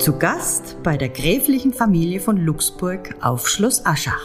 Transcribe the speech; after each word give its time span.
Zu 0.00 0.16
Gast 0.16 0.78
bei 0.82 0.96
der 0.96 1.10
gräflichen 1.10 1.74
Familie 1.74 2.20
von 2.20 2.38
Luxburg 2.38 3.16
auf 3.20 3.46
Schloss 3.46 3.84
Aschach. 3.84 4.22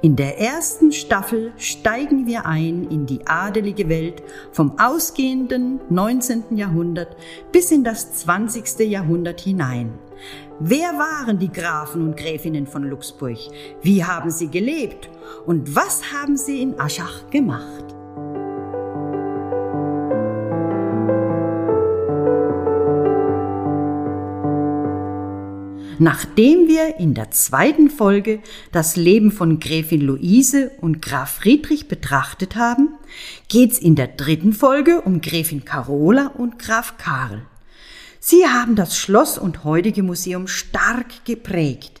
In 0.00 0.14
der 0.14 0.38
ersten 0.38 0.92
Staffel 0.92 1.52
steigen 1.56 2.28
wir 2.28 2.46
ein 2.46 2.86
in 2.88 3.04
die 3.06 3.26
adelige 3.26 3.88
Welt 3.88 4.22
vom 4.52 4.78
ausgehenden 4.78 5.80
19. 5.90 6.56
Jahrhundert 6.56 7.16
bis 7.50 7.72
in 7.72 7.82
das 7.82 8.14
20. 8.14 8.88
Jahrhundert 8.88 9.40
hinein. 9.40 9.98
Wer 10.60 10.92
waren 10.92 11.40
die 11.40 11.50
Grafen 11.50 12.06
und 12.06 12.16
Gräfinnen 12.16 12.68
von 12.68 12.84
Luxburg? 12.84 13.38
Wie 13.82 14.04
haben 14.04 14.30
sie 14.30 14.50
gelebt? 14.52 15.10
Und 15.46 15.74
was 15.74 16.12
haben 16.12 16.36
sie 16.36 16.62
in 16.62 16.78
Aschach 16.78 17.28
gemacht? 17.30 17.91
Nachdem 25.98 26.68
wir 26.68 26.98
in 26.98 27.14
der 27.14 27.30
zweiten 27.30 27.90
Folge 27.90 28.40
das 28.72 28.96
Leben 28.96 29.30
von 29.30 29.60
Gräfin 29.60 30.00
Luise 30.00 30.70
und 30.80 31.02
Graf 31.02 31.32
Friedrich 31.32 31.88
betrachtet 31.88 32.56
haben, 32.56 32.94
geht's 33.48 33.78
in 33.78 33.94
der 33.94 34.08
dritten 34.08 34.52
Folge 34.52 35.02
um 35.02 35.20
Gräfin 35.20 35.64
Carola 35.64 36.28
und 36.28 36.58
Graf 36.58 36.96
Karl. 36.96 37.42
Sie 38.20 38.46
haben 38.46 38.76
das 38.76 38.96
Schloss 38.96 39.36
und 39.36 39.64
heutige 39.64 40.02
Museum 40.02 40.46
stark 40.46 41.24
geprägt. 41.24 41.91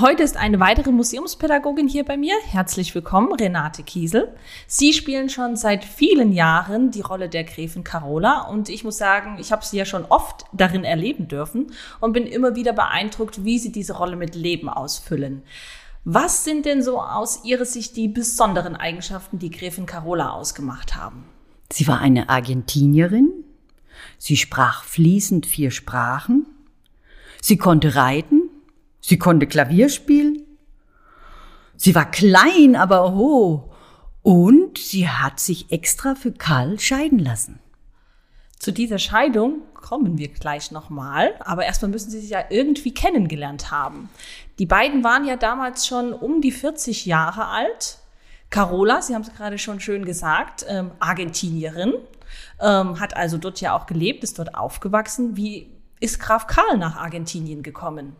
Heute 0.00 0.22
ist 0.22 0.38
eine 0.38 0.58
weitere 0.58 0.90
Museumspädagogin 0.90 1.86
hier 1.86 2.06
bei 2.06 2.16
mir. 2.16 2.34
Herzlich 2.46 2.94
willkommen, 2.94 3.30
Renate 3.34 3.82
Kiesel. 3.82 4.34
Sie 4.66 4.94
spielen 4.94 5.28
schon 5.28 5.54
seit 5.54 5.84
vielen 5.84 6.32
Jahren 6.32 6.90
die 6.90 7.02
Rolle 7.02 7.28
der 7.28 7.44
Gräfin 7.44 7.84
Carola 7.84 8.48
und 8.48 8.70
ich 8.70 8.84
muss 8.84 8.96
sagen, 8.96 9.36
ich 9.38 9.52
habe 9.52 9.66
sie 9.66 9.76
ja 9.76 9.84
schon 9.84 10.06
oft 10.06 10.46
darin 10.54 10.84
erleben 10.84 11.28
dürfen 11.28 11.72
und 12.00 12.14
bin 12.14 12.26
immer 12.26 12.56
wieder 12.56 12.72
beeindruckt, 12.72 13.44
wie 13.44 13.58
sie 13.58 13.70
diese 13.70 13.92
Rolle 13.92 14.16
mit 14.16 14.34
Leben 14.34 14.70
ausfüllen. 14.70 15.42
Was 16.04 16.42
sind 16.42 16.64
denn 16.64 16.82
so 16.82 16.98
aus 16.98 17.44
Ihrer 17.44 17.66
Sicht 17.66 17.94
die 17.98 18.08
besonderen 18.08 18.76
Eigenschaften, 18.76 19.38
die 19.38 19.50
Gräfin 19.50 19.84
Carola 19.84 20.30
ausgemacht 20.30 20.96
haben? 20.96 21.26
Sie 21.70 21.86
war 21.86 22.00
eine 22.00 22.30
Argentinierin. 22.30 23.30
Sie 24.16 24.38
sprach 24.38 24.84
fließend 24.84 25.44
vier 25.44 25.70
Sprachen. 25.70 26.46
Sie 27.42 27.58
konnte 27.58 27.94
reiten 27.94 28.41
Sie 29.02 29.18
konnte 29.18 29.46
Klavier 29.46 29.90
spielen. 29.90 30.46
Sie 31.76 31.94
war 31.94 32.10
klein, 32.10 32.76
aber 32.76 33.12
hoch. 33.12 33.74
Und 34.22 34.78
sie 34.78 35.08
hat 35.08 35.40
sich 35.40 35.72
extra 35.72 36.14
für 36.14 36.32
Karl 36.32 36.78
scheiden 36.78 37.18
lassen. 37.18 37.58
Zu 38.60 38.70
dieser 38.70 39.00
Scheidung 39.00 39.62
kommen 39.74 40.18
wir 40.18 40.28
gleich 40.28 40.70
nochmal, 40.70 41.34
aber 41.40 41.64
erstmal 41.64 41.90
müssen 41.90 42.12
sie 42.12 42.20
sich 42.20 42.30
ja 42.30 42.44
irgendwie 42.48 42.94
kennengelernt 42.94 43.72
haben. 43.72 44.08
Die 44.60 44.66
beiden 44.66 45.02
waren 45.02 45.26
ja 45.26 45.34
damals 45.34 45.84
schon 45.84 46.12
um 46.12 46.40
die 46.40 46.52
40 46.52 47.04
Jahre 47.04 47.46
alt. 47.46 47.98
Carola, 48.50 49.02
Sie 49.02 49.16
haben 49.16 49.22
es 49.22 49.34
gerade 49.34 49.58
schon 49.58 49.80
schön 49.80 50.04
gesagt, 50.04 50.64
ähm, 50.68 50.92
Argentinierin, 51.00 51.94
ähm, 52.60 53.00
hat 53.00 53.16
also 53.16 53.36
dort 53.36 53.60
ja 53.60 53.76
auch 53.76 53.86
gelebt, 53.86 54.22
ist 54.22 54.38
dort 54.38 54.54
aufgewachsen. 54.54 55.36
Wie 55.36 55.68
ist 55.98 56.20
Graf 56.20 56.46
Karl 56.46 56.78
nach 56.78 56.94
Argentinien 56.94 57.64
gekommen? 57.64 58.14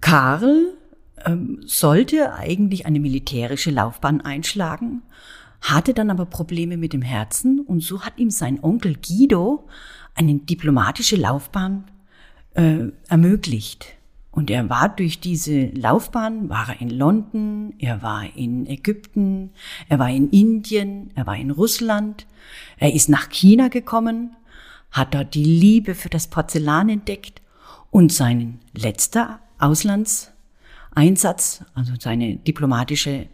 Karl 0.00 0.76
ähm, 1.24 1.60
sollte 1.64 2.34
eigentlich 2.34 2.86
eine 2.86 3.00
militärische 3.00 3.70
Laufbahn 3.70 4.20
einschlagen, 4.20 5.02
hatte 5.60 5.94
dann 5.94 6.10
aber 6.10 6.26
Probleme 6.26 6.76
mit 6.76 6.92
dem 6.92 7.02
Herzen 7.02 7.60
und 7.60 7.80
so 7.80 8.02
hat 8.02 8.18
ihm 8.18 8.30
sein 8.30 8.62
Onkel 8.62 8.96
Guido 8.96 9.66
eine 10.14 10.34
diplomatische 10.34 11.16
Laufbahn 11.16 11.84
äh, 12.54 12.88
ermöglicht. 13.08 13.96
Und 14.30 14.50
er 14.50 14.68
war 14.68 14.90
durch 14.90 15.18
diese 15.18 15.68
Laufbahn, 15.68 16.50
war 16.50 16.68
er 16.68 16.80
in 16.82 16.90
London, 16.90 17.72
er 17.78 18.02
war 18.02 18.24
in 18.36 18.66
Ägypten, 18.66 19.50
er 19.88 19.98
war 19.98 20.10
in 20.10 20.28
Indien, 20.28 21.10
er 21.14 21.26
war 21.26 21.36
in 21.36 21.50
Russland, 21.50 22.26
er 22.76 22.92
ist 22.92 23.08
nach 23.08 23.30
China 23.30 23.68
gekommen, 23.68 24.36
hat 24.90 25.14
dort 25.14 25.34
die 25.34 25.44
Liebe 25.44 25.94
für 25.94 26.10
das 26.10 26.26
Porzellan 26.26 26.90
entdeckt 26.90 27.40
und 27.90 28.12
sein 28.12 28.60
letzter 28.74 29.40
Auslandseinsatz, 29.58 31.64
also 31.74 31.92
seine 31.98 32.36
diplomatische 32.36 33.26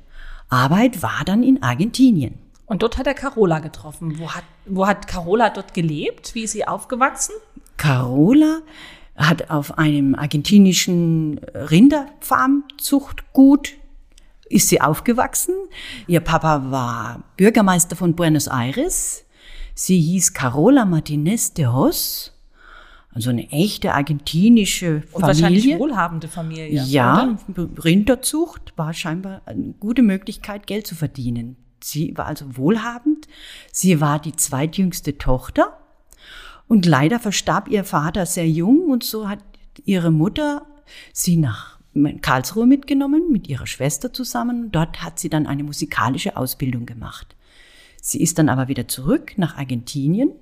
Arbeit, 0.49 1.03
war 1.03 1.23
dann 1.25 1.43
in 1.43 1.63
Argentinien. 1.63 2.39
Und 2.67 2.83
dort 2.83 2.99
hat 2.99 3.07
er 3.07 3.15
Carola 3.15 3.59
getroffen. 3.59 4.19
Wo 4.19 4.31
hat, 4.31 4.45
wo 4.67 4.87
hat 4.87 5.07
Carola 5.07 5.51
dort 5.51 5.75
gelebt? 5.75 6.35
Wie 6.35 6.45
ist 6.45 6.53
sie 6.53 6.67
aufgewachsen? 6.67 7.35
Carola 7.77 8.61
hat 9.17 9.51
auf 9.51 9.79
einem 9.79 10.15
argentinischen 10.15 11.39
Rinderfarmzuchtgut 11.55 13.75
ist 14.53 14.69
sie 14.69 14.81
aufgewachsen. 14.81 15.55
Ihr 16.07 16.21
Papa 16.21 16.71
war 16.71 17.25
Bürgermeister 17.37 17.97
von 17.97 18.15
Buenos 18.15 18.49
Aires. 18.49 19.25
Sie 19.75 19.99
hieß 19.99 20.35
Carola 20.35 20.85
Martinez 20.85 21.55
de 21.55 21.67
Hos 21.67 22.33
also 23.15 23.31
eine 23.31 23.51
echte 23.51 23.93
argentinische 23.93 25.03
Familie. 25.03 25.09
Und 25.13 25.23
wahrscheinlich 25.23 25.79
wohlhabende 25.79 26.29
Familie. 26.29 26.83
Ja, 26.83 27.37
oder? 27.49 27.69
Rinderzucht 27.85 28.73
war 28.77 28.95
scheinbar 28.95 29.43
eine 29.45 29.75
gute 29.79 30.03
Möglichkeit, 30.03 30.67
Geld 30.67 30.87
zu 30.87 30.95
verdienen. 30.95 31.57
Sie 31.83 32.17
war 32.17 32.27
also 32.27 32.57
wohlhabend. 32.57 33.29
Sie 33.71 34.01
war 34.01 34.19
die 34.19 34.33
zweitjüngste 34.33 35.19
Tochter. 35.19 35.79
Und 36.69 36.87
leider 36.87 37.21
verstarb 37.21 37.69
ihr 37.69 37.85
Vater 37.85 38.25
sehr 38.25 38.49
jung 38.49 38.87
und 38.89 39.05
so 39.05 39.29
hat 39.29 39.41
ihre 39.85 40.11
Mutter 40.11 40.65
sie 41.13 41.37
nach 41.37 41.79
Karlsruhe 42.23 42.67
mitgenommen, 42.67 43.31
mit 43.31 43.47
ihrer 43.47 43.67
Schwester 43.67 44.13
zusammen. 44.13 44.73
Dort 44.73 45.03
hat 45.03 45.19
sie 45.19 45.29
dann 45.29 45.47
eine 45.47 45.65
musikalische 45.65 46.37
Ausbildung 46.37 46.87
gemacht. 46.87 47.37
Sie 48.01 48.23
ist 48.23 48.39
dann 48.39 48.49
aber 48.49 48.69
wieder 48.69 48.89
zurück 48.89 49.35
nach 49.37 49.59
Argentinien 49.59 50.33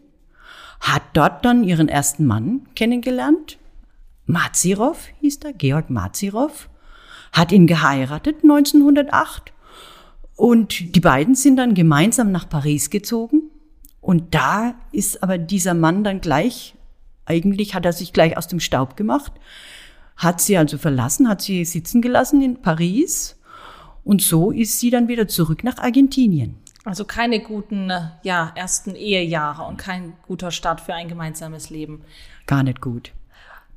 hat 0.80 1.02
dort 1.12 1.44
dann 1.44 1.64
ihren 1.64 1.88
ersten 1.88 2.26
Mann 2.26 2.66
kennengelernt. 2.74 3.58
Mazirov 4.26 5.08
hieß 5.20 5.38
er, 5.44 5.52
Georg 5.52 5.90
Mazirov, 5.90 6.68
hat 7.32 7.52
ihn 7.52 7.66
geheiratet 7.66 8.38
1908 8.42 9.52
und 10.36 10.94
die 10.94 11.00
beiden 11.00 11.34
sind 11.34 11.56
dann 11.56 11.74
gemeinsam 11.74 12.32
nach 12.32 12.48
Paris 12.48 12.90
gezogen. 12.90 13.50
Und 14.00 14.34
da 14.34 14.74
ist 14.92 15.22
aber 15.22 15.36
dieser 15.36 15.74
Mann 15.74 16.02
dann 16.02 16.22
gleich, 16.22 16.74
eigentlich 17.26 17.74
hat 17.74 17.84
er 17.84 17.92
sich 17.92 18.12
gleich 18.14 18.36
aus 18.38 18.48
dem 18.48 18.58
Staub 18.58 18.96
gemacht, 18.96 19.32
hat 20.16 20.40
sie 20.40 20.56
also 20.56 20.78
verlassen, 20.78 21.28
hat 21.28 21.42
sie 21.42 21.64
sitzen 21.64 22.00
gelassen 22.00 22.40
in 22.40 22.62
Paris 22.62 23.36
und 24.02 24.22
so 24.22 24.50
ist 24.50 24.80
sie 24.80 24.90
dann 24.90 25.08
wieder 25.08 25.28
zurück 25.28 25.62
nach 25.62 25.78
Argentinien. 25.78 26.56
Also 26.84 27.04
keine 27.04 27.40
guten 27.40 27.92
ja, 28.22 28.52
ersten 28.54 28.94
Ehejahre 28.94 29.64
und 29.64 29.76
kein 29.76 30.14
guter 30.26 30.50
Start 30.50 30.80
für 30.80 30.94
ein 30.94 31.08
gemeinsames 31.08 31.70
Leben. 31.70 32.02
Gar 32.46 32.62
nicht 32.62 32.80
gut. 32.80 33.12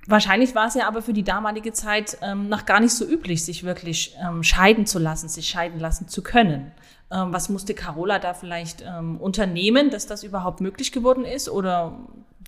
Wahrscheinlich 0.05 0.53
war 0.53 0.67
es 0.67 0.73
ja 0.75 0.87
aber 0.87 1.01
für 1.01 1.13
die 1.13 1.23
damalige 1.23 1.71
Zeit 1.71 2.17
ähm, 2.21 2.49
noch 2.49 2.65
gar 2.65 2.79
nicht 2.79 2.93
so 2.93 3.05
üblich, 3.05 3.43
sich 3.43 3.63
wirklich 3.63 4.15
ähm, 4.21 4.43
scheiden 4.43 4.85
zu 4.85 4.99
lassen, 4.99 5.29
sich 5.29 5.47
scheiden 5.47 5.79
lassen 5.79 6.07
zu 6.09 6.21
können. 6.21 6.71
Ähm, 7.09 7.31
was 7.31 7.49
musste 7.49 7.73
Carola 7.73 8.19
da 8.19 8.33
vielleicht 8.33 8.81
ähm, 8.85 9.17
unternehmen, 9.17 9.89
dass 9.91 10.05
das 10.05 10.23
überhaupt 10.23 10.59
möglich 10.59 10.91
geworden 10.91 11.23
ist 11.23 11.47
oder 11.47 11.97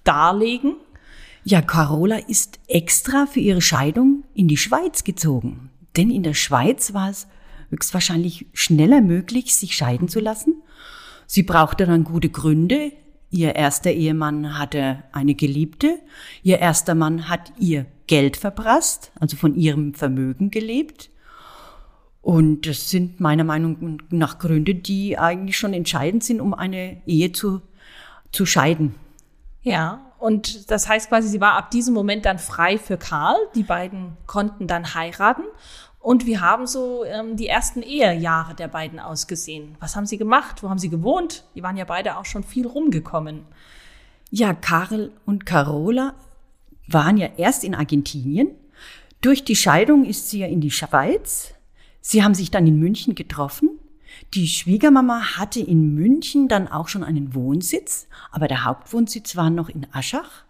darlegen? 0.03 0.75
Ja, 1.43 1.61
Carola 1.61 2.17
ist 2.17 2.59
extra 2.67 3.25
für 3.25 3.39
ihre 3.39 3.61
Scheidung 3.61 4.23
in 4.33 4.47
die 4.47 4.57
Schweiz 4.57 5.03
gezogen. 5.03 5.69
Denn 5.95 6.09
in 6.09 6.23
der 6.23 6.33
Schweiz 6.33 6.93
war 6.93 7.09
es 7.09 7.27
höchstwahrscheinlich 7.69 8.47
schneller 8.53 9.01
möglich, 9.01 9.55
sich 9.55 9.75
scheiden 9.75 10.07
zu 10.07 10.19
lassen. 10.19 10.61
Sie 11.27 11.43
brauchte 11.43 11.85
dann 11.85 12.03
gute 12.03 12.29
Gründe. 12.29 12.91
Ihr 13.31 13.55
erster 13.55 13.91
Ehemann 13.91 14.57
hatte 14.57 15.03
eine 15.11 15.35
Geliebte. 15.35 15.99
Ihr 16.43 16.59
erster 16.59 16.95
Mann 16.95 17.27
hat 17.27 17.51
ihr 17.59 17.85
Geld 18.07 18.37
verprasst, 18.37 19.11
also 19.19 19.35
von 19.35 19.55
ihrem 19.55 19.93
Vermögen 19.93 20.51
gelebt. 20.51 21.09
Und 22.21 22.65
das 22.65 22.89
sind 22.89 23.19
meiner 23.19 23.43
Meinung 23.43 24.01
nach 24.09 24.39
Gründe, 24.39 24.73
die 24.73 25.17
eigentlich 25.17 25.57
schon 25.57 25.73
entscheidend 25.73 26.23
sind, 26.23 26.41
um 26.41 26.53
eine 26.53 27.01
Ehe 27.05 27.31
zu, 27.31 27.61
zu 28.31 28.45
scheiden. 28.45 28.95
Ja, 29.61 30.11
und 30.17 30.71
das 30.71 30.87
heißt 30.87 31.09
quasi, 31.09 31.27
sie 31.27 31.41
war 31.41 31.53
ab 31.53 31.69
diesem 31.69 31.93
Moment 31.93 32.25
dann 32.25 32.39
frei 32.39 32.79
für 32.79 32.97
Karl. 32.97 33.35
Die 33.53 33.63
beiden 33.63 34.17
konnten 34.25 34.65
dann 34.65 34.95
heiraten. 34.95 35.43
Und 36.05 36.27
wie 36.27 36.37
haben 36.37 36.67
so 36.67 37.03
ähm, 37.03 37.35
die 37.35 37.47
ersten 37.47 37.81
Ehejahre 37.81 38.53
der 38.53 38.67
beiden 38.67 38.99
ausgesehen? 38.99 39.75
Was 39.79 39.95
haben 39.95 40.05
sie 40.05 40.19
gemacht? 40.19 40.61
Wo 40.61 40.69
haben 40.69 40.77
sie 40.77 40.91
gewohnt? 40.91 41.45
Die 41.55 41.63
waren 41.63 41.77
ja 41.77 41.85
beide 41.85 42.17
auch 42.17 42.25
schon 42.25 42.43
viel 42.43 42.67
rumgekommen. 42.67 43.41
Ja, 44.29 44.53
Karl 44.53 45.09
und 45.25 45.47
Carola 45.47 46.13
waren 46.87 47.17
ja 47.17 47.29
erst 47.37 47.63
in 47.63 47.73
Argentinien. 47.73 48.49
Durch 49.21 49.45
die 49.45 49.55
Scheidung 49.55 50.05
ist 50.05 50.29
sie 50.29 50.41
ja 50.41 50.45
in 50.45 50.61
die 50.61 50.69
Schweiz. 50.69 51.55
Sie 52.01 52.23
haben 52.23 52.35
sich 52.35 52.51
dann 52.51 52.67
in 52.67 52.77
München 52.77 53.15
getroffen. 53.15 53.71
Die 54.35 54.47
Schwiegermama 54.47 55.37
hatte 55.39 55.59
in 55.59 55.95
München 55.95 56.47
dann 56.47 56.67
auch 56.67 56.87
schon 56.87 57.03
einen 57.03 57.33
Wohnsitz, 57.33 58.05
aber 58.31 58.47
der 58.47 58.63
Hauptwohnsitz 58.63 59.37
war 59.37 59.49
noch 59.49 59.69
in 59.69 59.87
Aschach. 59.91 60.44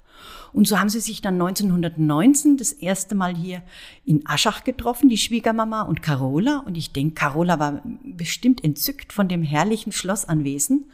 Und 0.55 0.69
so 0.69 0.79
haben 0.79 0.87
sie 0.87 1.01
sich 1.01 1.21
dann 1.21 1.33
1919 1.33 2.55
das 2.55 2.71
erste 2.71 3.13
Mal 3.13 3.35
hier 3.35 3.61
in 4.05 4.21
Aschach 4.25 4.63
getroffen, 4.63 5.09
die 5.09 5.17
Schwiegermama 5.17 5.81
und 5.81 6.01
Carola. 6.01 6.63
Und 6.65 6.77
ich 6.77 6.93
denke, 6.93 7.15
Carola 7.15 7.59
war 7.59 7.81
bestimmt 8.05 8.63
entzückt 8.63 9.11
von 9.11 9.27
dem 9.27 9.43
herrlichen 9.43 9.91
Schlossanwesen. 9.91 10.85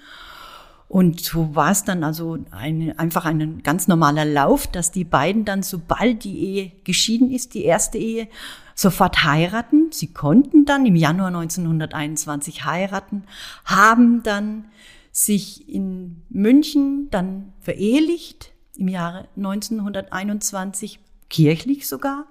Und 0.87 1.21
so 1.21 1.53
war 1.53 1.69
es 1.69 1.83
dann 1.83 2.03
also 2.03 2.39
eine, 2.49 2.97
einfach 2.97 3.25
ein 3.25 3.61
ganz 3.61 3.87
normaler 3.87 4.25
Lauf, 4.25 4.65
dass 4.65 4.91
die 4.91 5.03
beiden 5.03 5.45
dann, 5.45 5.61
sobald 5.61 6.23
die 6.23 6.39
Ehe 6.39 6.71
geschieden 6.83 7.29
ist, 7.29 7.53
die 7.53 7.63
erste 7.63 7.99
Ehe, 7.99 8.29
sofort 8.73 9.23
heiraten. 9.23 9.91
Sie 9.91 10.11
konnten 10.11 10.65
dann 10.65 10.87
im 10.87 10.95
Januar 10.95 11.27
1921 11.27 12.65
heiraten, 12.65 13.25
haben 13.65 14.23
dann 14.23 14.65
sich 15.11 15.69
in 15.69 16.23
München 16.29 17.09
dann 17.11 17.53
verehelicht, 17.59 18.50
im 18.77 18.87
Jahre 18.87 19.27
1921, 19.37 20.99
kirchlich 21.29 21.87
sogar, 21.87 22.25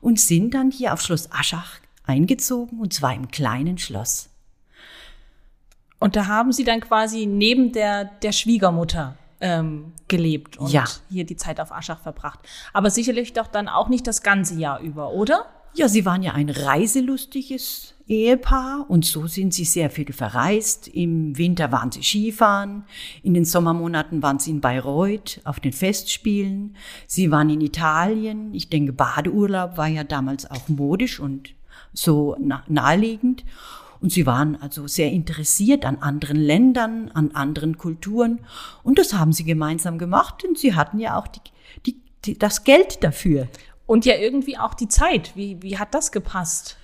und 0.00 0.20
sind 0.20 0.54
dann 0.54 0.70
hier 0.70 0.92
auf 0.92 1.00
Schloss 1.00 1.30
Aschach 1.32 1.78
eingezogen, 2.06 2.80
und 2.80 2.92
zwar 2.92 3.14
im 3.14 3.28
kleinen 3.28 3.78
Schloss. 3.78 4.28
Und 5.98 6.14
da 6.16 6.26
haben 6.26 6.52
Sie 6.52 6.64
dann 6.64 6.80
quasi 6.80 7.26
neben 7.26 7.72
der, 7.72 8.04
der 8.04 8.32
Schwiegermutter 8.32 9.16
ähm, 9.40 9.92
gelebt 10.08 10.56
und 10.56 10.70
Ja. 10.70 10.84
hier 11.10 11.24
die 11.24 11.36
Zeit 11.36 11.60
auf 11.60 11.72
Aschach 11.72 12.00
verbracht. 12.00 12.38
Aber 12.72 12.90
sicherlich 12.90 13.32
doch 13.32 13.46
dann 13.46 13.68
auch 13.68 13.88
nicht 13.88 14.06
das 14.06 14.22
ganze 14.22 14.54
Jahr 14.54 14.80
über, 14.80 15.10
oder? 15.10 15.46
Ja, 15.76 15.88
sie 15.88 16.06
waren 16.06 16.22
ja 16.22 16.32
ein 16.32 16.48
reiselustiges 16.48 17.92
Ehepaar 18.08 18.86
und 18.88 19.04
so 19.04 19.26
sind 19.26 19.52
sie 19.52 19.66
sehr 19.66 19.90
viel 19.90 20.10
verreist. 20.10 20.88
Im 20.88 21.36
Winter 21.36 21.70
waren 21.70 21.92
sie 21.92 22.02
Skifahren, 22.02 22.84
in 23.22 23.34
den 23.34 23.44
Sommermonaten 23.44 24.22
waren 24.22 24.38
sie 24.38 24.52
in 24.52 24.62
Bayreuth 24.62 25.42
auf 25.44 25.60
den 25.60 25.74
Festspielen, 25.74 26.76
sie 27.06 27.30
waren 27.30 27.50
in 27.50 27.60
Italien. 27.60 28.54
Ich 28.54 28.70
denke, 28.70 28.94
Badeurlaub 28.94 29.76
war 29.76 29.88
ja 29.88 30.02
damals 30.02 30.50
auch 30.50 30.66
modisch 30.68 31.20
und 31.20 31.50
so 31.92 32.36
na- 32.40 32.64
naheliegend. 32.68 33.44
Und 34.00 34.12
sie 34.12 34.24
waren 34.24 34.56
also 34.60 34.86
sehr 34.86 35.10
interessiert 35.10 35.84
an 35.84 35.98
anderen 35.98 36.36
Ländern, 36.36 37.10
an 37.12 37.32
anderen 37.32 37.76
Kulturen. 37.76 38.40
Und 38.82 38.98
das 38.98 39.12
haben 39.12 39.32
sie 39.34 39.44
gemeinsam 39.44 39.98
gemacht 39.98 40.42
und 40.42 40.58
sie 40.58 40.74
hatten 40.74 40.98
ja 41.00 41.18
auch 41.18 41.26
die, 41.26 41.40
die, 41.84 41.96
die, 42.24 42.38
das 42.38 42.64
Geld 42.64 43.04
dafür. 43.04 43.48
Und 43.86 44.04
ja 44.04 44.16
irgendwie 44.16 44.58
auch 44.58 44.74
die 44.74 44.88
Zeit. 44.88 45.32
Wie, 45.36 45.62
wie 45.62 45.78
hat 45.78 45.94
das 45.94 46.12
gepasst? 46.12 46.76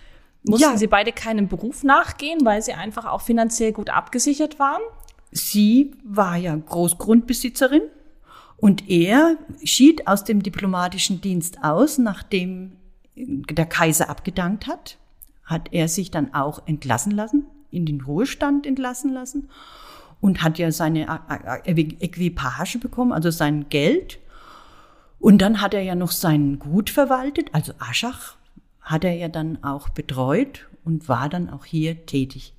Mussten 0.44 0.70
Ja. 0.70 0.76
Sie 0.76 0.87
beide 0.87 1.12
keinem 1.12 1.49
Beruf 1.49 1.84
nachgehen, 1.84 2.44
weil 2.44 2.62
Sie 2.62 2.72
einfach 2.72 3.06
auch 3.06 3.20
finanziell 3.20 3.72
gut 3.72 3.90
abgesichert 3.90 4.58
waren? 4.58 4.82
Sie 5.31 5.93
war 6.04 6.37
ja 6.37 6.54
Großgrundbesitzerin 6.54 7.82
und 8.56 8.88
er 8.88 9.38
schied 9.64 10.06
aus 10.06 10.25
dem 10.25 10.43
diplomatischen 10.43 11.20
Dienst 11.20 11.64
aus, 11.64 11.99
nachdem 11.99 12.76
der 13.16 13.66
Kaiser 13.66 14.08
abgedankt 14.08 14.66
hat, 14.66 14.98
hat 15.44 15.72
er 15.72 15.88
sich 15.88 16.10
dann 16.10 16.34
auch 16.34 16.66
entlassen 16.66 17.12
lassen, 17.12 17.46
in 17.70 17.87
den 17.87 18.00
Ruhestand 18.02 18.66
entlassen 18.66 19.12
lassen 19.12 19.48
und 20.20 20.43
hat 20.43 20.58
ja 20.58 20.70
seine 20.70 21.06
Equipage 21.66 22.78
bekommen, 22.78 23.12
also 23.12 23.31
sein 23.31 23.69
Geld. 23.69 24.19
Und 25.22 25.38
dann 25.38 25.60
hat 25.60 25.72
er 25.72 25.82
ja 25.82 25.94
noch 25.94 26.10
sein 26.10 26.58
Gut 26.58 26.90
verwaltet, 26.90 27.50
also 27.52 27.72
Aschach 27.78 28.34
hat 28.80 29.04
er 29.04 29.14
ja 29.14 29.28
dann 29.28 29.62
auch 29.62 29.88
betreut 29.88 30.69
und 30.84 31.08
war 31.08 31.28
dann 31.28 31.48
auch 31.48 31.64
hier 31.64 32.06
tätig. 32.06 32.52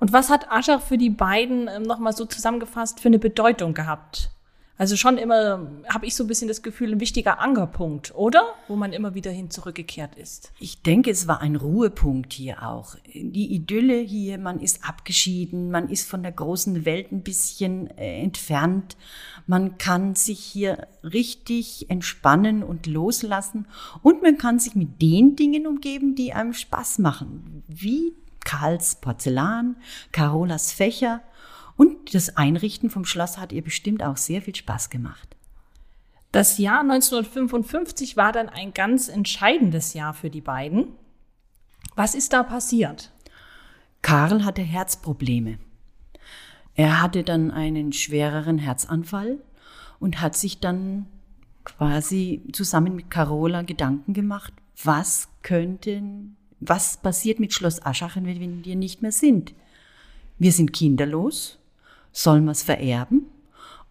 Und 0.00 0.14
was 0.14 0.30
hat 0.30 0.50
Aschach 0.50 0.80
für 0.80 0.96
die 0.96 1.10
beiden 1.10 1.68
ähm, 1.68 1.82
nochmal 1.82 2.14
so 2.14 2.24
zusammengefasst 2.24 3.00
für 3.00 3.08
eine 3.08 3.18
Bedeutung 3.18 3.74
gehabt? 3.74 4.30
Also 4.78 4.96
schon 4.96 5.16
immer, 5.16 5.70
habe 5.88 6.04
ich 6.06 6.14
so 6.14 6.24
ein 6.24 6.26
bisschen 6.26 6.48
das 6.48 6.62
Gefühl, 6.62 6.92
ein 6.92 7.00
wichtiger 7.00 7.38
Ankerpunkt, 7.40 8.14
oder? 8.14 8.42
Wo 8.68 8.76
man 8.76 8.92
immer 8.92 9.14
wieder 9.14 9.30
hin 9.30 9.50
zurückgekehrt 9.50 10.16
ist. 10.16 10.52
Ich 10.58 10.82
denke, 10.82 11.10
es 11.10 11.26
war 11.26 11.40
ein 11.40 11.56
Ruhepunkt 11.56 12.32
hier 12.34 12.62
auch. 12.62 12.96
Die 13.14 13.54
Idylle 13.54 13.98
hier, 13.98 14.38
man 14.38 14.60
ist 14.60 14.84
abgeschieden, 14.84 15.70
man 15.70 15.88
ist 15.88 16.08
von 16.08 16.22
der 16.22 16.32
großen 16.32 16.84
Welt 16.84 17.10
ein 17.10 17.22
bisschen 17.22 17.88
äh, 17.96 18.20
entfernt. 18.20 18.96
Man 19.46 19.78
kann 19.78 20.14
sich 20.14 20.40
hier 20.40 20.88
richtig 21.02 21.88
entspannen 21.88 22.62
und 22.62 22.86
loslassen 22.86 23.66
und 24.02 24.22
man 24.22 24.36
kann 24.36 24.58
sich 24.58 24.74
mit 24.74 25.00
den 25.00 25.36
Dingen 25.36 25.66
umgeben, 25.66 26.14
die 26.14 26.32
einem 26.34 26.52
Spaß 26.52 26.98
machen, 26.98 27.62
wie 27.66 28.12
Karls 28.44 28.96
Porzellan, 28.96 29.76
Carolas 30.12 30.70
Fächer 30.70 31.20
und 31.76 32.14
das 32.14 32.36
Einrichten 32.36 32.90
vom 32.90 33.04
Schloss 33.04 33.38
hat 33.38 33.52
ihr 33.52 33.62
bestimmt 33.62 34.02
auch 34.02 34.16
sehr 34.16 34.42
viel 34.42 34.54
Spaß 34.54 34.90
gemacht. 34.90 35.36
Das 36.32 36.58
Jahr 36.58 36.80
1955 36.80 38.16
war 38.16 38.32
dann 38.32 38.48
ein 38.48 38.74
ganz 38.74 39.08
entscheidendes 39.08 39.94
Jahr 39.94 40.12
für 40.14 40.30
die 40.30 40.40
beiden. 40.40 40.88
Was 41.94 42.14
ist 42.14 42.32
da 42.32 42.42
passiert? 42.42 43.12
Karl 44.02 44.44
hatte 44.44 44.62
Herzprobleme. 44.62 45.58
Er 46.74 47.00
hatte 47.00 47.22
dann 47.22 47.50
einen 47.50 47.92
schwereren 47.92 48.58
Herzanfall 48.58 49.38
und 49.98 50.20
hat 50.20 50.36
sich 50.36 50.60
dann 50.60 51.06
quasi 51.64 52.42
zusammen 52.52 52.94
mit 52.94 53.10
Carola 53.10 53.62
Gedanken 53.62 54.12
gemacht, 54.12 54.52
was 54.84 55.28
könnten, 55.42 56.36
was 56.60 56.98
passiert 56.98 57.40
mit 57.40 57.54
Schloss 57.54 57.84
Aschach, 57.84 58.16
wenn 58.16 58.64
wir 58.64 58.76
nicht 58.76 59.00
mehr 59.00 59.12
sind. 59.12 59.54
Wir 60.38 60.52
sind 60.52 60.74
kinderlos, 60.74 61.58
sollen 62.16 62.44
wir 62.44 62.52
es 62.52 62.62
vererben? 62.62 63.26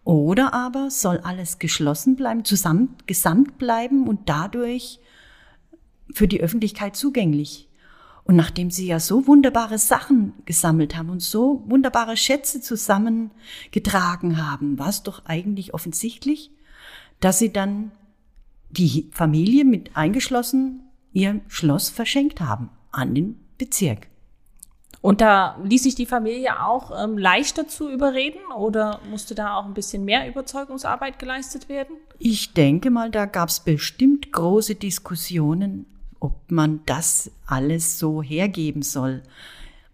Oder 0.02 0.52
aber 0.52 0.90
soll 0.90 1.18
alles 1.18 1.58
geschlossen 1.58 2.16
bleiben, 2.16 2.44
zusammen, 2.44 2.96
gesamt 3.06 3.56
bleiben 3.58 4.08
und 4.08 4.28
dadurch 4.28 5.00
für 6.12 6.28
die 6.28 6.40
Öffentlichkeit 6.40 6.96
zugänglich? 6.96 7.68
Und 8.24 8.34
nachdem 8.34 8.72
sie 8.72 8.88
ja 8.88 8.98
so 8.98 9.28
wunderbare 9.28 9.78
Sachen 9.78 10.32
gesammelt 10.44 10.96
haben 10.96 11.10
und 11.10 11.22
so 11.22 11.62
wunderbare 11.66 12.16
Schätze 12.16 12.60
zusammengetragen 12.60 14.44
haben, 14.44 14.78
war 14.78 14.88
es 14.88 15.04
doch 15.04 15.24
eigentlich 15.26 15.72
offensichtlich, 15.72 16.50
dass 17.20 17.38
sie 17.38 17.52
dann 17.52 17.92
die 18.70 19.08
Familie 19.12 19.64
mit 19.64 19.96
eingeschlossen 19.96 20.80
ihr 21.12 21.40
Schloss 21.46 21.88
verschenkt 21.88 22.40
haben 22.40 22.70
an 22.90 23.14
den 23.14 23.38
Bezirk. 23.56 24.08
Und 25.06 25.20
da 25.20 25.56
ließ 25.62 25.84
sich 25.84 25.94
die 25.94 26.04
Familie 26.04 26.60
auch 26.64 26.90
ähm, 27.00 27.16
leicht 27.16 27.58
dazu 27.58 27.88
überreden 27.88 28.40
oder 28.58 28.98
musste 29.08 29.36
da 29.36 29.54
auch 29.54 29.64
ein 29.64 29.72
bisschen 29.72 30.04
mehr 30.04 30.28
Überzeugungsarbeit 30.28 31.20
geleistet 31.20 31.68
werden? 31.68 31.94
Ich 32.18 32.54
denke 32.54 32.90
mal, 32.90 33.12
da 33.12 33.26
gab 33.26 33.48
es 33.48 33.60
bestimmt 33.60 34.32
große 34.32 34.74
Diskussionen, 34.74 35.86
ob 36.18 36.50
man 36.50 36.80
das 36.86 37.30
alles 37.46 38.00
so 38.00 38.20
hergeben 38.20 38.82
soll. 38.82 39.22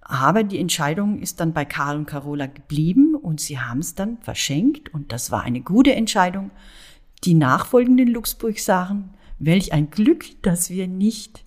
Aber 0.00 0.44
die 0.44 0.58
Entscheidung 0.58 1.18
ist 1.18 1.40
dann 1.40 1.52
bei 1.52 1.66
Karl 1.66 1.98
und 1.98 2.06
Carola 2.06 2.46
geblieben 2.46 3.14
und 3.14 3.38
sie 3.38 3.58
haben 3.58 3.80
es 3.80 3.94
dann 3.94 4.16
verschenkt 4.22 4.94
und 4.94 5.12
das 5.12 5.30
war 5.30 5.42
eine 5.42 5.60
gute 5.60 5.94
Entscheidung. 5.94 6.50
Die 7.24 7.34
nachfolgenden 7.34 8.08
Luxburg 8.08 8.58
sagen, 8.58 9.10
welch 9.38 9.74
ein 9.74 9.90
Glück, 9.90 10.24
dass 10.40 10.70
wir 10.70 10.88
nicht 10.88 11.44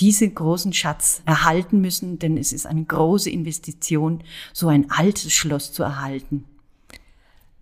diesen 0.00 0.34
großen 0.34 0.72
Schatz 0.72 1.22
erhalten 1.24 1.80
müssen, 1.80 2.18
denn 2.18 2.36
es 2.36 2.52
ist 2.52 2.66
eine 2.66 2.84
große 2.84 3.30
Investition, 3.30 4.22
so 4.52 4.68
ein 4.68 4.90
altes 4.90 5.32
Schloss 5.32 5.72
zu 5.72 5.82
erhalten. 5.82 6.44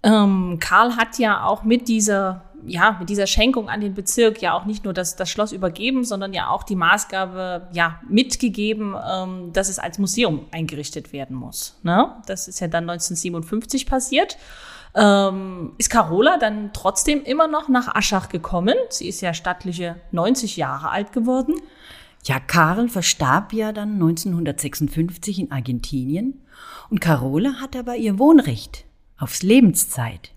Ähm, 0.02 0.58
Karl 0.60 0.96
hat 0.96 1.18
ja 1.18 1.44
auch 1.44 1.62
mit 1.62 1.86
dieser, 1.88 2.42
ja, 2.66 2.96
mit 2.98 3.08
dieser 3.08 3.26
Schenkung 3.26 3.68
an 3.68 3.80
den 3.80 3.94
Bezirk 3.94 4.42
ja 4.42 4.54
auch 4.54 4.64
nicht 4.64 4.84
nur 4.84 4.92
das, 4.92 5.14
das 5.14 5.30
Schloss 5.30 5.52
übergeben, 5.52 6.04
sondern 6.04 6.32
ja 6.32 6.48
auch 6.48 6.64
die 6.64 6.74
Maßgabe 6.74 7.68
ja 7.72 8.00
mitgegeben, 8.08 8.96
ähm, 9.08 9.52
dass 9.52 9.68
es 9.68 9.78
als 9.78 9.98
Museum 9.98 10.46
eingerichtet 10.50 11.12
werden 11.12 11.36
muss. 11.36 11.78
Ne? 11.82 12.16
Das 12.26 12.48
ist 12.48 12.60
ja 12.60 12.66
dann 12.66 12.90
1957 12.90 13.86
passiert. 13.86 14.38
Ähm, 14.94 15.72
ist 15.78 15.88
Carola 15.88 16.36
dann 16.36 16.72
trotzdem 16.72 17.22
immer 17.22 17.46
noch 17.46 17.68
nach 17.68 17.94
Aschach 17.94 18.28
gekommen? 18.28 18.74
Sie 18.90 19.08
ist 19.08 19.20
ja 19.20 19.32
stattliche 19.32 19.96
90 20.10 20.56
Jahre 20.56 20.90
alt 20.90 21.12
geworden. 21.12 21.54
Ja, 22.24 22.38
Karl 22.38 22.88
verstarb 22.88 23.52
ja 23.52 23.72
dann 23.72 23.94
1956 23.94 25.40
in 25.40 25.50
Argentinien 25.50 26.40
und 26.88 27.00
Carola 27.00 27.54
hat 27.60 27.74
aber 27.74 27.96
ihr 27.96 28.18
Wohnrecht 28.18 28.84
aufs 29.18 29.42
Lebenszeit. 29.42 30.32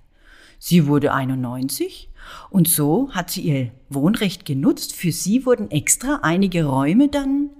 Sie 0.58 0.88
wurde 0.88 1.14
91 1.14 2.10
und 2.50 2.68
so 2.68 3.12
hat 3.12 3.30
sie 3.30 3.42
ihr 3.42 3.72
Wohnrecht 3.90 4.46
genutzt. 4.46 4.96
Für 4.96 5.12
sie 5.12 5.46
wurden 5.46 5.70
extra 5.70 6.22
einige 6.24 6.66
Räume 6.66 7.08
dann 7.08 7.52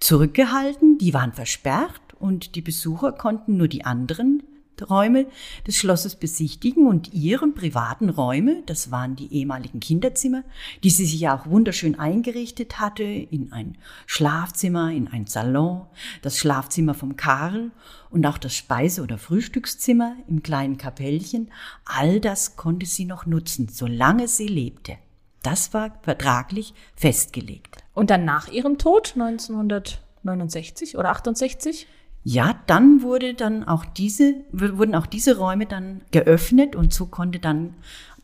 zurückgehalten, 0.00 0.98
die 0.98 1.14
waren 1.14 1.32
versperrt 1.32 2.00
und 2.18 2.56
die 2.56 2.60
Besucher 2.60 3.12
konnten 3.12 3.56
nur 3.56 3.68
die 3.68 3.86
anderen 3.86 4.42
Räume 4.80 5.26
des 5.66 5.76
Schlosses 5.76 6.16
besichtigen 6.16 6.86
und 6.86 7.12
ihren 7.12 7.54
privaten 7.54 8.08
Räume, 8.08 8.62
das 8.66 8.90
waren 8.90 9.16
die 9.16 9.32
ehemaligen 9.32 9.80
Kinderzimmer, 9.80 10.44
die 10.82 10.90
sie 10.90 11.04
sich 11.04 11.28
auch 11.28 11.46
wunderschön 11.46 11.98
eingerichtet 11.98 12.80
hatte, 12.80 13.02
in 13.02 13.52
ein 13.52 13.76
Schlafzimmer, 14.06 14.90
in 14.90 15.08
ein 15.08 15.26
Salon, 15.26 15.86
das 16.22 16.38
Schlafzimmer 16.38 16.94
vom 16.94 17.16
Karl 17.16 17.70
und 18.10 18.26
auch 18.26 18.38
das 18.38 18.54
Speise- 18.54 19.02
oder 19.02 19.18
Frühstückszimmer 19.18 20.16
im 20.28 20.42
kleinen 20.42 20.78
Kapellchen, 20.78 21.50
all 21.84 22.20
das 22.20 22.56
konnte 22.56 22.86
sie 22.86 23.04
noch 23.04 23.26
nutzen, 23.26 23.68
solange 23.68 24.28
sie 24.28 24.48
lebte. 24.48 24.96
Das 25.42 25.74
war 25.74 25.98
vertraglich 26.02 26.72
festgelegt. 26.94 27.82
Und 27.94 28.10
dann 28.10 28.24
nach 28.24 28.48
ihrem 28.48 28.78
Tod 28.78 29.14
1969 29.16 30.96
oder 30.96 31.10
68? 31.10 31.88
Ja, 32.24 32.54
dann 32.66 33.02
wurde 33.02 33.34
dann 33.34 33.64
auch 33.64 33.84
diese, 33.84 34.34
wurden 34.52 34.94
auch 34.94 35.06
diese 35.06 35.38
Räume 35.38 35.66
dann 35.66 36.02
geöffnet 36.12 36.76
und 36.76 36.94
so 36.94 37.06
konnte 37.06 37.40
dann 37.40 37.74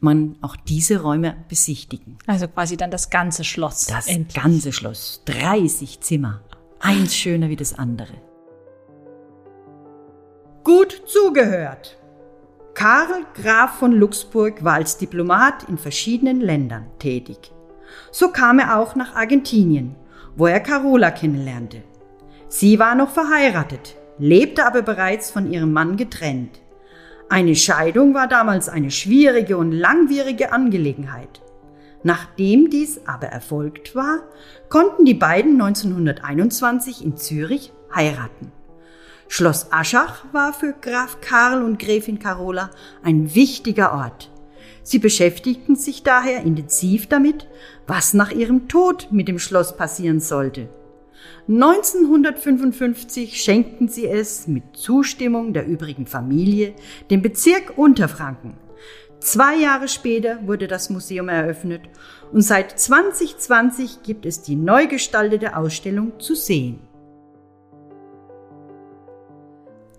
man 0.01 0.37
auch 0.43 0.55
diese 0.55 1.03
Räume 1.03 1.37
besichtigen. 1.49 2.19
Also 2.27 2.47
quasi 2.47 2.77
dann 2.77 2.93
das 2.93 3.11
ganze 3.11 3.43
Schloss. 3.43 3.87
Das 3.87 4.07
endlich. 4.07 4.41
ganze 4.41 4.73
Schloss. 4.73 5.23
30 5.25 6.01
Zimmer. 6.01 6.41
Eins 6.81 7.17
schöner 7.17 7.49
wie 7.49 7.57
das 7.57 7.77
andere. 7.77 8.15
Gut 10.63 11.03
zugehört. 11.07 11.97
Karl 12.75 13.25
Graf 13.35 13.79
von 13.79 13.91
Luxemburg 13.91 14.63
war 14.63 14.75
als 14.75 14.99
Diplomat 14.99 15.65
in 15.65 15.79
verschiedenen 15.79 16.41
Ländern 16.41 16.87
tätig. 17.01 17.51
So 18.13 18.29
kam 18.31 18.61
er 18.61 18.79
auch 18.79 18.95
nach 18.95 19.17
Argentinien, 19.17 19.97
wo 20.37 20.47
er 20.47 20.61
Carola 20.61 21.11
kennenlernte. 21.11 21.83
Sie 22.49 22.79
war 22.79 22.95
noch 22.95 23.11
verheiratet, 23.11 23.97
lebte 24.19 24.65
aber 24.67 24.83
bereits 24.83 25.31
von 25.31 25.53
ihrem 25.53 25.73
Mann 25.73 25.97
getrennt. 25.97 26.61
Eine 27.29 27.55
Scheidung 27.55 28.15
war 28.15 28.27
damals 28.27 28.71
eine 28.71 28.91
schwierige 28.91 29.59
und 29.59 29.73
langwierige 29.73 30.51
Angelegenheit. 30.51 31.43
Nachdem 32.03 32.71
dies 32.71 33.01
aber 33.07 33.27
erfolgt 33.27 33.95
war, 33.95 34.21
konnten 34.71 35.05
die 35.05 35.15
beiden 35.15 35.61
1921 35.61 37.05
in 37.05 37.19
Zürich 37.19 37.73
heiraten. 37.95 38.51
Schloss 39.27 39.71
Aschach 39.73 40.25
war 40.33 40.55
für 40.55 40.73
Graf 40.81 41.21
Karl 41.21 41.63
und 41.63 41.79
Gräfin 41.79 42.19
Carola 42.19 42.71
ein 43.03 43.35
wichtiger 43.35 43.93
Ort. 43.93 44.31
Sie 44.83 44.99
beschäftigten 44.99 45.77
sich 45.77 46.03
daher 46.03 46.45
intensiv 46.45 47.09
damit, 47.09 47.47
was 47.87 48.15
nach 48.15 48.31
ihrem 48.31 48.69
Tod 48.69 49.09
mit 49.11 49.29
dem 49.29 49.39
Schloss 49.39 49.77
passieren 49.77 50.21
sollte. 50.21 50.71
1955 51.49 53.41
schenkten 53.41 53.89
sie 53.89 54.07
es 54.07 54.47
mit 54.47 54.77
Zustimmung 54.77 55.53
der 55.53 55.67
übrigen 55.67 56.07
Familie 56.07 56.75
dem 57.11 57.23
Bezirk 57.23 57.77
Unterfranken. 57.77 58.55
Zwei 59.21 59.57
Jahre 59.57 59.89
später 59.89 60.47
wurde 60.47 60.69
das 60.69 60.91
Museum 60.91 61.29
eröffnet 61.29 61.83
und 62.33 62.43
seit 62.43 62.79
2020 62.79 64.03
gibt 64.03 64.27
es 64.27 64.43
die 64.43 64.55
neu 64.57 64.87
gestaltete 64.87 65.57
Ausstellung 65.57 66.21
zu 66.21 66.35
sehen. 66.35 66.81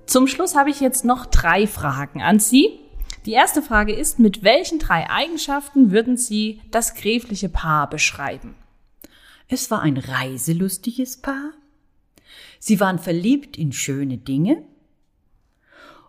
Zum 0.05 0.25
Schluss 0.25 0.55
habe 0.55 0.69
ich 0.69 0.79
jetzt 0.79 1.05
noch 1.05 1.25
drei 1.27 1.67
Fragen 1.67 2.21
an 2.21 2.39
Sie. 2.39 2.79
Die 3.25 3.33
erste 3.33 3.61
Frage 3.61 3.93
ist, 3.93 4.17
mit 4.17 4.43
welchen 4.43 4.79
drei 4.79 5.07
Eigenschaften 5.09 5.91
würden 5.91 6.17
Sie 6.17 6.61
das 6.71 6.95
gräfliche 6.95 7.49
Paar 7.49 7.89
beschreiben? 7.89 8.55
Es 9.51 9.71
war 9.71 9.81
ein 9.81 9.97
reiselustiges 9.97 11.17
Paar. 11.17 11.53
Sie 12.59 12.79
waren 12.79 12.99
verliebt 12.99 13.57
in 13.57 13.71
schöne 13.71 14.19
Dinge. 14.19 14.63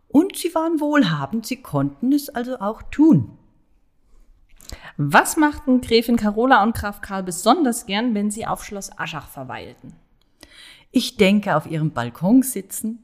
Und 0.08 0.36
sie 0.36 0.54
waren 0.54 0.78
wohlhabend, 0.78 1.46
sie 1.46 1.62
konnten 1.62 2.12
es 2.12 2.28
also 2.28 2.58
auch 2.60 2.82
tun. 2.82 3.38
Was 4.98 5.38
machten 5.38 5.80
Gräfin 5.80 6.16
Carola 6.16 6.62
und 6.62 6.74
Graf 6.74 7.00
Karl 7.00 7.22
besonders 7.22 7.86
gern, 7.86 8.14
wenn 8.14 8.30
sie 8.30 8.46
auf 8.46 8.62
Schloss 8.62 8.90
Aschach 8.98 9.28
verweilten? 9.28 9.94
Ich 10.90 11.16
denke, 11.16 11.56
auf 11.56 11.66
ihrem 11.66 11.92
Balkon 11.92 12.42
sitzen, 12.42 13.02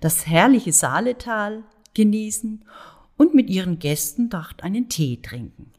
das 0.00 0.26
herrliche 0.26 0.72
Saaletal 0.72 1.64
genießen 1.94 2.64
und 3.16 3.34
mit 3.34 3.50
ihren 3.50 3.80
Gästen 3.80 4.28
dort 4.28 4.62
einen 4.62 4.88
Tee 4.88 5.20
trinken. 5.20 5.72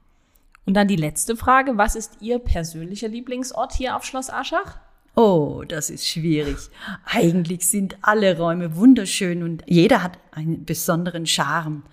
Und 0.67 0.73
dann 0.73 0.89
die 0.89 0.97
letzte 0.97 1.37
Frage, 1.37 1.77
was 1.77 1.95
ist 1.95 2.17
Ihr 2.19 2.39
persönlicher 2.39 3.07
Lieblingsort 3.07 3.71
hier 3.71 3.95
auf 3.95 4.03
Schloss 4.03 4.29
Aschach? 4.29 4.77
Oh, 5.15 5.63
das 5.65 5.89
ist 5.89 6.05
schwierig. 6.05 6.57
Eigentlich 7.05 7.67
sind 7.67 7.97
alle 8.01 8.37
Räume 8.37 8.75
wunderschön 8.75 9.43
und 9.43 9.63
jeder 9.65 10.03
hat 10.03 10.19
einen 10.31 10.65
besonderen 10.65 11.25
Charme. 11.25 11.83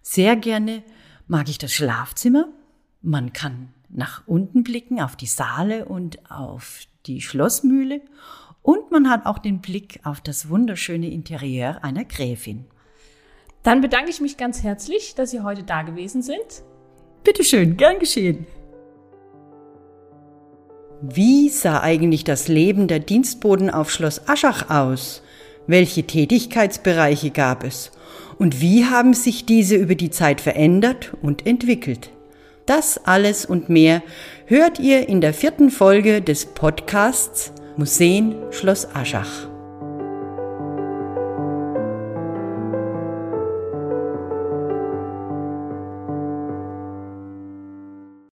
Sehr 0.00 0.34
gerne 0.34 0.82
mag 1.28 1.50
ich 1.50 1.58
das 1.58 1.74
Schlafzimmer. 1.74 2.48
Man 3.02 3.34
kann 3.34 3.74
nach 3.90 4.26
unten 4.26 4.64
blicken 4.64 4.98
auf 4.98 5.14
die 5.16 5.26
Saale 5.26 5.84
und 5.84 6.30
auf 6.30 6.84
die 7.04 7.20
Schlossmühle 7.20 8.00
und 8.62 8.90
man 8.90 9.10
hat 9.10 9.26
auch 9.26 9.38
den 9.38 9.60
Blick 9.60 10.00
auf 10.04 10.22
das 10.22 10.48
wunderschöne 10.48 11.10
Interieur 11.10 11.84
einer 11.84 12.06
Gräfin. 12.06 12.64
Dann 13.62 13.82
bedanke 13.82 14.10
ich 14.10 14.22
mich 14.22 14.38
ganz 14.38 14.62
herzlich, 14.62 15.14
dass 15.14 15.32
Sie 15.32 15.42
heute 15.42 15.64
da 15.64 15.82
gewesen 15.82 16.22
sind. 16.22 16.62
Bitteschön, 17.26 17.76
gern 17.76 17.98
geschehen. 17.98 18.46
Wie 21.02 21.48
sah 21.48 21.80
eigentlich 21.80 22.22
das 22.22 22.46
Leben 22.46 22.86
der 22.86 23.00
Dienstboten 23.00 23.68
auf 23.68 23.90
Schloss 23.90 24.28
Aschach 24.28 24.70
aus? 24.70 25.22
Welche 25.66 26.04
Tätigkeitsbereiche 26.04 27.30
gab 27.30 27.64
es? 27.64 27.90
Und 28.38 28.60
wie 28.60 28.84
haben 28.84 29.12
sich 29.12 29.44
diese 29.44 29.74
über 29.74 29.96
die 29.96 30.10
Zeit 30.10 30.40
verändert 30.40 31.14
und 31.20 31.46
entwickelt? 31.48 32.10
Das 32.64 33.04
alles 33.04 33.44
und 33.44 33.68
mehr 33.68 34.04
hört 34.46 34.78
ihr 34.78 35.08
in 35.08 35.20
der 35.20 35.34
vierten 35.34 35.70
Folge 35.70 36.22
des 36.22 36.46
Podcasts 36.46 37.52
Museen 37.76 38.36
Schloss 38.52 38.86
Aschach. 38.94 39.48